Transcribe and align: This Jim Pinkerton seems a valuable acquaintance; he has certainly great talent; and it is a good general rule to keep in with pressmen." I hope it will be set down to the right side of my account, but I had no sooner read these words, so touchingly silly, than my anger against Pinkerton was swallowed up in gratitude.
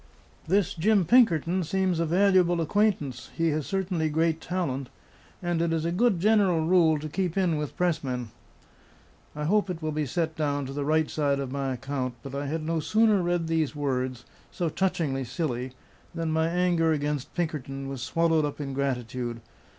This 0.47 0.73
Jim 0.73 1.05
Pinkerton 1.05 1.63
seems 1.63 1.99
a 1.99 2.07
valuable 2.07 2.59
acquaintance; 2.59 3.29
he 3.37 3.49
has 3.49 3.67
certainly 3.67 4.09
great 4.09 4.41
talent; 4.41 4.89
and 5.43 5.61
it 5.61 5.71
is 5.71 5.85
a 5.85 5.91
good 5.91 6.19
general 6.19 6.61
rule 6.65 6.97
to 6.97 7.07
keep 7.07 7.37
in 7.37 7.55
with 7.55 7.77
pressmen." 7.77 8.31
I 9.35 9.43
hope 9.43 9.69
it 9.69 9.79
will 9.79 9.91
be 9.91 10.07
set 10.07 10.35
down 10.35 10.65
to 10.65 10.73
the 10.73 10.83
right 10.85 11.07
side 11.07 11.39
of 11.39 11.51
my 11.51 11.73
account, 11.73 12.15
but 12.23 12.33
I 12.33 12.47
had 12.47 12.63
no 12.63 12.79
sooner 12.79 13.21
read 13.21 13.45
these 13.45 13.75
words, 13.75 14.25
so 14.49 14.69
touchingly 14.69 15.23
silly, 15.23 15.73
than 16.15 16.31
my 16.31 16.47
anger 16.47 16.91
against 16.91 17.35
Pinkerton 17.35 17.87
was 17.87 18.01
swallowed 18.01 18.43
up 18.43 18.59
in 18.59 18.73
gratitude. 18.73 19.39